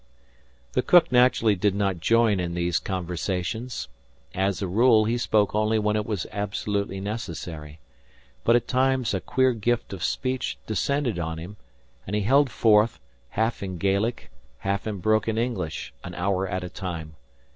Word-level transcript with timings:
The 0.71 0.81
cook 0.81 1.11
naturally 1.11 1.53
did 1.53 1.75
not 1.75 1.99
join 1.99 2.39
in 2.39 2.55
these 2.55 2.79
conversations. 2.79 3.87
As 4.33 4.59
a 4.59 4.67
rule, 4.67 5.05
he 5.05 5.15
spoke 5.15 5.53
only 5.53 5.77
when 5.77 5.95
it 5.95 6.07
was 6.07 6.25
absolutely 6.31 6.99
necessary; 6.99 7.79
but 8.43 8.55
at 8.55 8.67
times 8.67 9.13
a 9.13 9.21
queer 9.21 9.53
gift 9.53 9.93
of 9.93 10.03
speech 10.03 10.57
descended 10.65 11.19
on 11.19 11.37
him, 11.37 11.55
and 12.07 12.15
he 12.15 12.23
held 12.23 12.49
forth, 12.49 12.99
half 13.29 13.61
in 13.61 13.77
Gaelic, 13.77 14.31
half 14.57 14.87
in 14.87 14.97
broken 14.97 15.37
English, 15.37 15.93
an 16.03 16.15
hour 16.15 16.47
at 16.49 16.63
a 16.63 16.69
time. 16.69 17.15